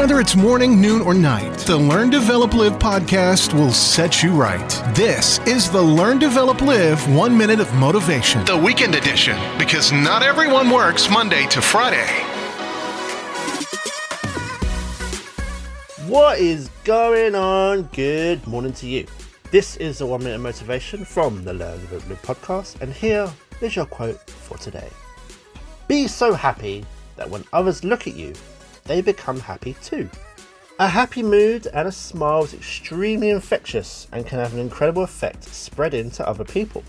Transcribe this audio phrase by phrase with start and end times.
[0.00, 4.70] Whether it's morning, noon, or night, the Learn, Develop, Live podcast will set you right.
[4.94, 10.22] This is the Learn, Develop, Live One Minute of Motivation, the weekend edition, because not
[10.22, 12.08] everyone works Monday to Friday.
[16.08, 17.82] What is going on?
[17.92, 19.06] Good morning to you.
[19.50, 23.30] This is the One Minute Motivation from the Learn, Develop, Live podcast, and here
[23.60, 24.88] is your quote for today.
[25.88, 26.86] Be so happy
[27.16, 28.32] that when others look at you,
[28.90, 30.10] they become happy too.
[30.80, 35.44] A happy mood and a smile is extremely infectious and can have an incredible effect
[35.44, 36.82] spreading to other people.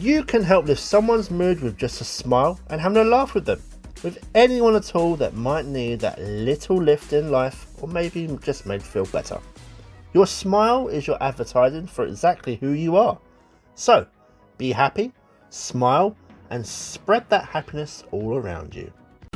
[0.00, 3.44] You can help lift someone's mood with just a smile and having a laugh with
[3.44, 3.62] them.
[4.02, 8.66] With anyone at all that might need that little lift in life or maybe just
[8.66, 9.38] made feel better.
[10.12, 13.18] Your smile is your advertising for exactly who you are.
[13.76, 14.06] So,
[14.58, 15.12] be happy,
[15.50, 16.16] smile,
[16.50, 18.92] and spread that happiness all around you.